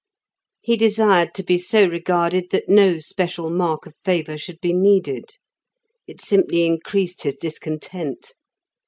[0.63, 5.33] He desired to be so regarded that no special mark of favour should be needed.
[6.07, 8.33] It simply increased his discontent.